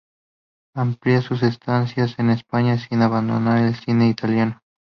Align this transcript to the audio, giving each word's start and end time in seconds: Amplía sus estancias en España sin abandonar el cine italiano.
Amplía 0.73 1.21
sus 1.21 1.43
estancias 1.43 2.17
en 2.17 2.31
España 2.31 2.75
sin 2.79 3.03
abandonar 3.03 3.59
el 3.63 3.75
cine 3.75 4.09
italiano. 4.09 4.59